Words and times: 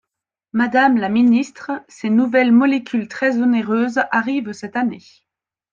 Madame 0.53 0.97
la 0.97 1.09
ministre, 1.09 1.83
ces 1.87 2.09
nouvelles 2.09 2.51
molécules 2.51 3.07
très 3.07 3.37
onéreuses 3.37 3.99
arrivent 4.09 4.51
cette 4.51 4.75
année. 4.75 5.03